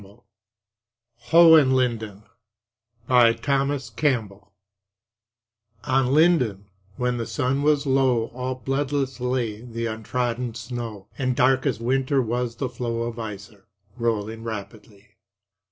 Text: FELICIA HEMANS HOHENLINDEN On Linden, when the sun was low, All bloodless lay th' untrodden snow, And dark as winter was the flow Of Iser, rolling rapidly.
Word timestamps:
FELICIA 1.29 1.29
HEMANS 1.29 2.21
HOHENLINDEN 2.23 2.23
On 5.85 6.05
Linden, 6.11 6.65
when 6.97 7.17
the 7.17 7.27
sun 7.27 7.61
was 7.61 7.85
low, 7.85 8.25
All 8.33 8.55
bloodless 8.55 9.19
lay 9.19 9.61
th' 9.61 9.85
untrodden 9.87 10.55
snow, 10.55 11.07
And 11.19 11.35
dark 11.35 11.67
as 11.67 11.79
winter 11.79 12.19
was 12.19 12.55
the 12.55 12.67
flow 12.67 13.03
Of 13.03 13.19
Iser, 13.19 13.67
rolling 13.95 14.43
rapidly. 14.43 15.17